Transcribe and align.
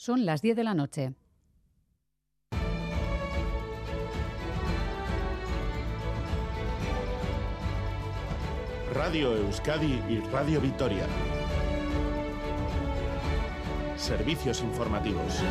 Son 0.00 0.24
las 0.24 0.40
10 0.40 0.56
de 0.56 0.64
la 0.64 0.72
noche. 0.72 1.12
Radio 8.94 9.36
Euskadi 9.36 10.00
y 10.08 10.20
Radio 10.32 10.62
Vitoria. 10.62 11.04
Servicios 13.98 14.62
informativos. 14.62 15.42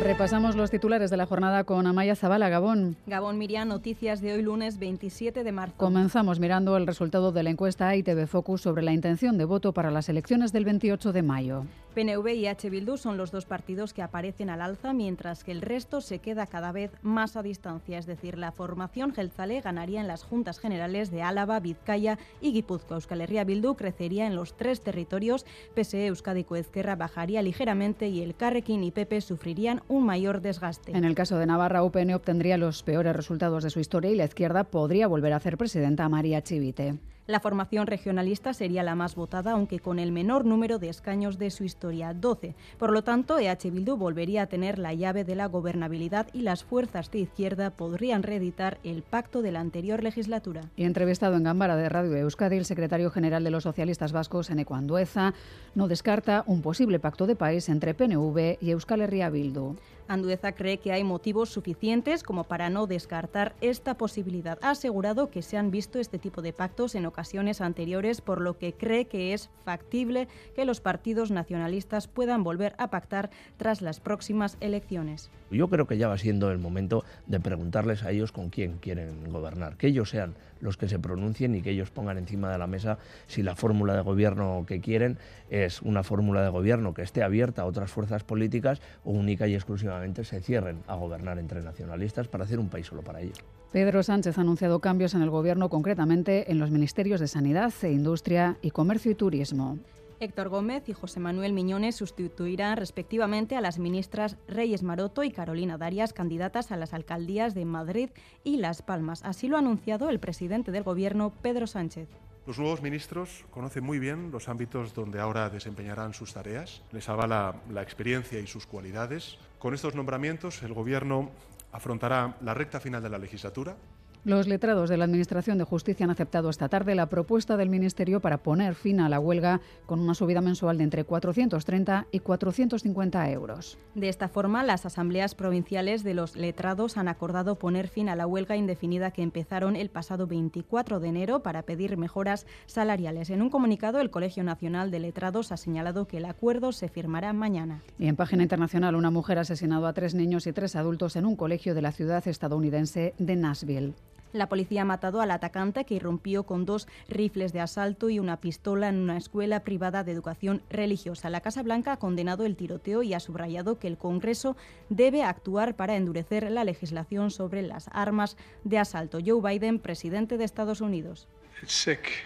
Repasamos 0.00 0.56
los 0.56 0.70
titulares 0.70 1.10
de 1.10 1.16
la 1.18 1.26
jornada 1.26 1.64
con 1.64 1.86
Amaya 1.86 2.16
Zabala, 2.16 2.48
Gabón. 2.48 2.96
Gabón 3.06 3.36
Miriam, 3.36 3.68
noticias 3.68 4.22
de 4.22 4.32
hoy 4.32 4.42
lunes 4.42 4.78
27 4.78 5.44
de 5.44 5.52
marzo. 5.52 5.74
Comenzamos 5.76 6.40
mirando 6.40 6.76
el 6.78 6.86
resultado 6.86 7.30
de 7.30 7.42
la 7.42 7.50
encuesta 7.50 7.94
ITV 7.94 8.26
Focus 8.26 8.62
sobre 8.62 8.82
la 8.82 8.92
intención 8.92 9.36
de 9.36 9.44
voto 9.44 9.72
para 9.72 9.90
las 9.90 10.08
elecciones 10.08 10.50
del 10.50 10.64
28 10.64 11.12
de 11.12 11.22
mayo. 11.22 11.66
PNV 11.92 12.34
y 12.34 12.46
H. 12.46 12.70
Bildu 12.70 12.96
son 12.96 13.16
los 13.16 13.30
dos 13.30 13.44
partidos 13.44 13.92
que 13.92 14.02
aparecen 14.02 14.50
al 14.50 14.62
alza, 14.62 14.92
mientras 14.92 15.44
que 15.44 15.52
el 15.52 15.60
resto 15.60 16.00
se 16.00 16.18
queda 16.18 16.46
cada 16.46 16.72
vez 16.72 16.90
más 17.02 17.36
a 17.36 17.42
distancia. 17.42 17.98
Es 17.98 18.06
decir, 18.06 18.38
la 18.38 18.50
formación 18.50 19.12
Gelzale 19.14 19.60
ganaría 19.60 20.00
en 20.00 20.08
las 20.08 20.24
juntas 20.24 20.58
generales 20.58 21.10
de 21.10 21.22
Álava, 21.22 21.60
Vizcaya 21.60 22.18
y 22.40 22.52
Guipúzcoa. 22.52 22.96
Euskal 22.96 23.20
Herria 23.20 23.44
Bildu 23.44 23.74
crecería 23.74 24.26
en 24.26 24.36
los 24.36 24.56
tres 24.56 24.80
territorios, 24.80 25.44
PSE 25.74 26.06
Euskadi 26.06 26.44
Coezquerra 26.44 26.96
bajaría 26.96 27.42
ligeramente 27.42 28.08
y 28.08 28.22
el 28.22 28.34
Carrequín 28.34 28.84
y 28.84 28.90
PP 28.90 29.20
sufrirían 29.20 29.82
un 29.88 30.06
mayor 30.06 30.40
desgaste. 30.40 30.92
En 30.92 31.04
el 31.04 31.14
caso 31.14 31.38
de 31.38 31.46
Navarra, 31.46 31.84
UPN 31.84 32.14
obtendría 32.14 32.56
los 32.56 32.82
peores 32.82 33.14
resultados 33.14 33.62
de 33.64 33.70
su 33.70 33.80
historia 33.80 34.10
y 34.10 34.16
la 34.16 34.24
izquierda 34.24 34.64
podría 34.64 35.06
volver 35.06 35.32
a 35.32 35.36
hacer 35.36 35.58
presidenta 35.58 36.04
a 36.04 36.08
María 36.08 36.42
Chivite. 36.42 36.98
La 37.28 37.38
formación 37.38 37.86
regionalista 37.86 38.52
sería 38.52 38.82
la 38.82 38.96
más 38.96 39.14
votada, 39.14 39.52
aunque 39.52 39.78
con 39.78 40.00
el 40.00 40.10
menor 40.10 40.44
número 40.44 40.80
de 40.80 40.88
escaños 40.88 41.38
de 41.38 41.52
su 41.52 41.62
historia, 41.62 42.14
12. 42.14 42.56
Por 42.78 42.90
lo 42.90 43.04
tanto, 43.04 43.38
EH 43.38 43.70
Bildu 43.70 43.96
volvería 43.96 44.42
a 44.42 44.46
tener 44.46 44.76
la 44.76 44.92
llave 44.92 45.22
de 45.22 45.36
la 45.36 45.46
gobernabilidad 45.46 46.26
y 46.32 46.40
las 46.40 46.64
fuerzas 46.64 47.12
de 47.12 47.20
izquierda 47.20 47.70
podrían 47.70 48.24
reeditar 48.24 48.78
el 48.82 49.02
pacto 49.02 49.40
de 49.40 49.52
la 49.52 49.60
anterior 49.60 50.02
legislatura. 50.02 50.62
Y 50.74 50.82
entrevistado 50.82 51.36
en 51.36 51.44
Gambara 51.44 51.76
de 51.76 51.88
Radio 51.88 52.16
Euskadi, 52.16 52.56
el 52.56 52.64
secretario 52.64 53.08
general 53.10 53.44
de 53.44 53.50
los 53.52 53.62
socialistas 53.62 54.10
vascos, 54.10 54.50
Eneco 54.50 54.74
Andueza, 54.74 55.32
no 55.76 55.86
descarta 55.86 56.42
un 56.48 56.60
posible 56.60 56.98
pacto 56.98 57.28
de 57.28 57.36
país 57.36 57.68
entre 57.68 57.94
PNV 57.94 58.58
y 58.60 58.70
Euskal 58.72 59.00
Herria 59.00 59.30
Bildu. 59.30 59.76
Andueza 60.12 60.52
cree 60.52 60.76
que 60.76 60.92
hay 60.92 61.04
motivos 61.04 61.48
suficientes 61.48 62.22
como 62.22 62.44
para 62.44 62.68
no 62.68 62.86
descartar 62.86 63.54
esta 63.62 63.96
posibilidad. 63.96 64.58
Ha 64.60 64.72
asegurado 64.72 65.30
que 65.30 65.40
se 65.40 65.56
han 65.56 65.70
visto 65.70 65.98
este 65.98 66.18
tipo 66.18 66.42
de 66.42 66.52
pactos 66.52 66.94
en 66.94 67.06
ocasiones 67.06 67.62
anteriores, 67.62 68.20
por 68.20 68.42
lo 68.42 68.58
que 68.58 68.74
cree 68.74 69.06
que 69.06 69.32
es 69.32 69.48
factible 69.64 70.28
que 70.54 70.66
los 70.66 70.82
partidos 70.82 71.30
nacionalistas 71.30 72.08
puedan 72.08 72.44
volver 72.44 72.74
a 72.76 72.90
pactar 72.90 73.30
tras 73.56 73.80
las 73.80 74.00
próximas 74.00 74.58
elecciones. 74.60 75.30
Yo 75.50 75.68
creo 75.68 75.86
que 75.86 75.96
ya 75.96 76.08
va 76.08 76.18
siendo 76.18 76.50
el 76.50 76.58
momento 76.58 77.04
de 77.26 77.40
preguntarles 77.40 78.02
a 78.02 78.10
ellos 78.10 78.32
con 78.32 78.50
quién 78.50 78.76
quieren 78.82 79.32
gobernar, 79.32 79.78
que 79.78 79.86
ellos 79.86 80.10
sean 80.10 80.34
los 80.60 80.76
que 80.76 80.88
se 80.88 80.98
pronuncien 80.98 81.54
y 81.54 81.62
que 81.62 81.70
ellos 81.70 81.90
pongan 81.90 82.18
encima 82.18 82.50
de 82.50 82.58
la 82.58 82.66
mesa 82.66 82.98
si 83.26 83.42
la 83.42 83.56
fórmula 83.56 83.96
de 83.96 84.02
gobierno 84.02 84.64
que 84.66 84.80
quieren 84.80 85.18
es 85.50 85.82
una 85.82 86.04
fórmula 86.04 86.42
de 86.42 86.50
gobierno 86.50 86.94
que 86.94 87.02
esté 87.02 87.22
abierta 87.22 87.62
a 87.62 87.64
otras 87.64 87.90
fuerzas 87.90 88.22
políticas 88.24 88.80
o 89.04 89.10
única 89.10 89.48
y 89.48 89.54
exclusivamente 89.54 90.01
se 90.24 90.40
cierren 90.40 90.82
a 90.86 90.96
gobernar 90.96 91.38
entre 91.38 91.62
nacionalistas 91.62 92.28
para 92.28 92.44
hacer 92.44 92.58
un 92.58 92.68
país 92.68 92.86
solo 92.86 93.02
para 93.02 93.20
ellos. 93.20 93.38
Pedro 93.72 94.02
Sánchez 94.02 94.36
ha 94.36 94.42
anunciado 94.42 94.80
cambios 94.80 95.14
en 95.14 95.22
el 95.22 95.30
gobierno, 95.30 95.70
concretamente 95.70 96.50
en 96.50 96.58
los 96.58 96.70
ministerios 96.70 97.20
de 97.20 97.28
Sanidad 97.28 97.72
e 97.82 97.90
Industria 97.90 98.58
y 98.60 98.70
Comercio 98.70 99.10
y 99.10 99.14
Turismo. 99.14 99.78
Héctor 100.20 100.50
Gómez 100.50 100.88
y 100.88 100.92
José 100.92 101.18
Manuel 101.18 101.52
Miñones 101.52 101.96
sustituirán 101.96 102.76
respectivamente 102.76 103.56
a 103.56 103.60
las 103.60 103.78
ministras 103.78 104.36
Reyes 104.46 104.82
Maroto 104.84 105.24
y 105.24 105.32
Carolina 105.32 105.78
Darias, 105.78 106.12
candidatas 106.12 106.70
a 106.70 106.76
las 106.76 106.94
alcaldías 106.94 107.54
de 107.54 107.64
Madrid 107.64 108.10
y 108.44 108.58
Las 108.58 108.82
Palmas. 108.82 109.22
Así 109.24 109.48
lo 109.48 109.56
ha 109.56 109.60
anunciado 109.60 110.10
el 110.10 110.20
presidente 110.20 110.70
del 110.70 110.84
Gobierno, 110.84 111.32
Pedro 111.42 111.66
Sánchez. 111.66 112.08
Los 112.44 112.58
nuevos 112.58 112.82
ministros 112.82 113.44
conocen 113.52 113.84
muy 113.84 114.00
bien 114.00 114.32
los 114.32 114.48
ámbitos 114.48 114.94
donde 114.94 115.20
ahora 115.20 115.48
desempeñarán 115.48 116.12
sus 116.12 116.32
tareas, 116.32 116.82
les 116.90 117.08
avala 117.08 117.54
la 117.70 117.82
experiencia 117.82 118.40
y 118.40 118.48
sus 118.48 118.66
cualidades. 118.66 119.38
Con 119.60 119.74
estos 119.74 119.94
nombramientos, 119.94 120.60
el 120.64 120.74
Gobierno 120.74 121.30
afrontará 121.70 122.36
la 122.40 122.52
recta 122.52 122.80
final 122.80 123.00
de 123.00 123.10
la 123.10 123.18
legislatura, 123.18 123.76
los 124.24 124.46
letrados 124.46 124.88
de 124.88 124.96
la 124.96 125.04
Administración 125.04 125.58
de 125.58 125.64
Justicia 125.64 126.04
han 126.04 126.10
aceptado 126.10 126.48
esta 126.48 126.68
tarde 126.68 126.94
la 126.94 127.08
propuesta 127.08 127.56
del 127.56 127.68
Ministerio 127.68 128.20
para 128.20 128.38
poner 128.38 128.76
fin 128.76 129.00
a 129.00 129.08
la 129.08 129.18
huelga 129.18 129.60
con 129.84 129.98
una 129.98 130.14
subida 130.14 130.40
mensual 130.40 130.78
de 130.78 130.84
entre 130.84 131.02
430 131.02 132.06
y 132.12 132.20
450 132.20 133.30
euros. 133.30 133.78
De 133.96 134.08
esta 134.08 134.28
forma, 134.28 134.62
las 134.62 134.86
asambleas 134.86 135.34
provinciales 135.34 136.04
de 136.04 136.14
los 136.14 136.36
letrados 136.36 136.98
han 136.98 137.08
acordado 137.08 137.56
poner 137.56 137.88
fin 137.88 138.08
a 138.08 138.14
la 138.14 138.28
huelga 138.28 138.56
indefinida 138.56 139.10
que 139.10 139.22
empezaron 139.22 139.74
el 139.74 139.90
pasado 139.90 140.28
24 140.28 141.00
de 141.00 141.08
enero 141.08 141.42
para 141.42 141.62
pedir 141.62 141.96
mejoras 141.96 142.46
salariales. 142.66 143.28
En 143.30 143.42
un 143.42 143.50
comunicado, 143.50 144.00
el 144.00 144.10
Colegio 144.10 144.44
Nacional 144.44 144.92
de 144.92 145.00
Letrados 145.00 145.50
ha 145.50 145.56
señalado 145.56 146.06
que 146.06 146.18
el 146.18 146.26
acuerdo 146.26 146.70
se 146.70 146.88
firmará 146.88 147.32
mañana. 147.32 147.82
Y 147.98 148.06
en 148.06 148.14
página 148.14 148.44
internacional, 148.44 148.94
una 148.94 149.10
mujer 149.10 149.38
ha 149.38 149.42
asesinado 149.42 149.88
a 149.88 149.92
tres 149.92 150.14
niños 150.14 150.46
y 150.46 150.52
tres 150.52 150.76
adultos 150.76 151.16
en 151.16 151.26
un 151.26 151.34
colegio 151.34 151.74
de 151.74 151.82
la 151.82 151.90
ciudad 151.90 152.26
estadounidense 152.28 153.14
de 153.18 153.34
Nashville. 153.34 153.94
La 154.32 154.48
policía 154.48 154.82
ha 154.82 154.84
matado 154.84 155.20
al 155.20 155.30
atacante 155.30 155.84
que 155.84 155.94
irrumpió 155.94 156.44
con 156.44 156.64
dos 156.64 156.88
rifles 157.08 157.52
de 157.52 157.60
asalto 157.60 158.08
y 158.10 158.18
una 158.18 158.40
pistola 158.40 158.88
en 158.88 158.96
una 158.96 159.16
escuela 159.16 159.60
privada 159.60 160.04
de 160.04 160.12
educación 160.12 160.62
religiosa. 160.70 161.30
La 161.30 161.40
Casa 161.40 161.62
Blanca 161.62 161.92
ha 161.92 161.98
condenado 161.98 162.46
el 162.46 162.56
tiroteo 162.56 163.02
y 163.02 163.14
ha 163.14 163.20
subrayado 163.20 163.78
que 163.78 163.88
el 163.88 163.98
Congreso 163.98 164.56
debe 164.88 165.22
actuar 165.22 165.76
para 165.76 165.96
endurecer 165.96 166.50
la 166.50 166.64
legislación 166.64 167.30
sobre 167.30 167.62
las 167.62 167.88
armas 167.92 168.36
de 168.64 168.78
asalto. 168.78 169.18
Joe 169.24 169.42
Biden, 169.42 169.78
presidente 169.78 170.38
de 170.38 170.44
Estados 170.44 170.80
Unidos. 170.80 171.28
It's 171.62 171.74
sick. 171.74 172.24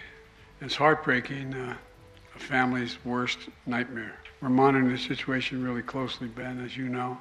It's 0.61 0.75
heartbreaking. 0.75 1.53
Uh, 1.53 1.75
a 2.37 2.39
family's 2.39 2.97
worst 3.03 3.49
nightmare. 3.65 4.15
We're 4.41 4.49
monitoring 4.49 4.89
the 4.89 4.97
situation 4.97 5.63
really 5.63 5.81
closely, 5.81 6.27
Ben, 6.27 6.63
as 6.63 6.77
you 6.77 6.87
know, 6.87 7.17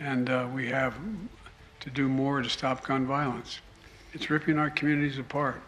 and 0.00 0.28
uh, 0.28 0.48
we 0.52 0.68
have 0.68 0.94
to 1.80 1.90
do 1.90 2.08
more 2.08 2.42
to 2.42 2.48
stop 2.48 2.84
gun 2.86 3.06
violence. 3.06 3.60
It's 4.12 4.28
ripping 4.28 4.58
our 4.58 4.70
communities 4.70 5.18
apart. 5.18 5.60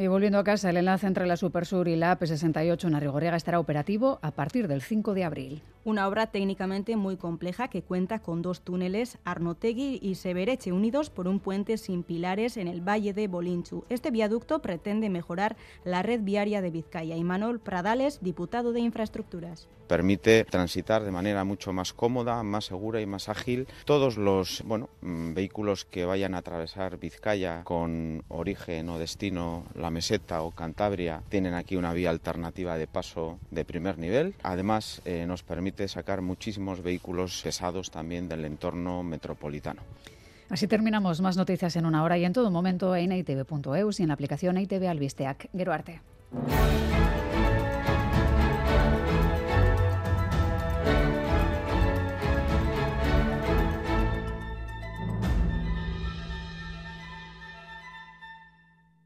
Y 0.00 0.06
volviendo 0.06 0.38
a 0.38 0.44
casa, 0.44 0.70
el 0.70 0.78
enlace 0.78 1.06
entre 1.06 1.26
la 1.26 1.36
Supersur 1.36 1.86
y 1.86 1.94
la 1.94 2.18
AP68 2.18 2.86
en 2.86 2.94
Arrigorriaga 2.94 3.36
estará 3.36 3.60
operativo 3.60 4.18
a 4.22 4.30
partir 4.30 4.66
del 4.66 4.80
5 4.80 5.12
de 5.12 5.24
abril. 5.24 5.62
Una 5.84 6.08
obra 6.08 6.26
técnicamente 6.26 6.96
muy 6.96 7.18
compleja 7.18 7.68
que 7.68 7.82
cuenta 7.82 8.20
con 8.20 8.40
dos 8.40 8.62
túneles, 8.62 9.18
Arnotegui 9.24 9.98
y 10.00 10.14
Severeche, 10.14 10.72
unidos 10.72 11.10
por 11.10 11.28
un 11.28 11.38
puente 11.38 11.76
sin 11.76 12.02
pilares 12.02 12.56
en 12.56 12.66
el 12.66 12.80
valle 12.80 13.12
de 13.12 13.28
Bolinchu. 13.28 13.84
Este 13.90 14.10
viaducto 14.10 14.62
pretende 14.62 15.10
mejorar 15.10 15.56
la 15.84 16.02
red 16.02 16.20
viaria 16.22 16.62
de 16.62 16.70
Vizcaya. 16.70 17.16
Y 17.16 17.24
Manuel 17.24 17.60
Pradales, 17.60 18.20
diputado 18.22 18.72
de 18.72 18.80
Infraestructuras. 18.80 19.68
Permite 19.86 20.44
transitar 20.44 21.02
de 21.02 21.10
manera 21.10 21.44
mucho 21.44 21.72
más 21.72 21.92
cómoda, 21.92 22.42
más 22.44 22.66
segura 22.66 23.00
y 23.00 23.06
más 23.06 23.28
ágil 23.28 23.66
todos 23.84 24.18
los 24.18 24.62
bueno, 24.64 24.88
mm, 25.00 25.34
vehículos 25.34 25.84
que 25.84 26.04
vayan 26.04 26.34
a 26.34 26.38
atravesar 26.38 26.96
Vizcaya 26.98 27.64
con 27.64 28.22
origen 28.28 28.88
o 28.88 28.98
destino 28.98 29.64
la 29.74 29.89
meseta 29.90 30.42
o 30.42 30.50
Cantabria 30.50 31.22
tienen 31.28 31.54
aquí 31.54 31.76
una 31.76 31.92
vía 31.92 32.10
alternativa 32.10 32.76
de 32.78 32.86
paso 32.86 33.38
de 33.50 33.64
primer 33.64 33.98
nivel. 33.98 34.34
Además, 34.42 35.02
eh, 35.04 35.26
nos 35.26 35.42
permite 35.42 35.86
sacar 35.88 36.22
muchísimos 36.22 36.82
vehículos 36.82 37.40
pesados 37.42 37.90
también 37.90 38.28
del 38.28 38.44
entorno 38.44 39.02
metropolitano. 39.02 39.82
Así 40.48 40.66
terminamos 40.66 41.20
más 41.20 41.36
noticias 41.36 41.76
en 41.76 41.86
una 41.86 42.02
hora 42.02 42.18
y 42.18 42.24
en 42.24 42.32
todo 42.32 42.50
momento 42.50 42.96
en 42.96 43.12
itv.eus 43.12 44.00
y 44.00 44.02
en 44.02 44.08
la 44.08 44.14
aplicación 44.14 44.58
ITV 44.58 44.88
Albisteac. 44.88 45.48
Geruarte. 45.52 46.00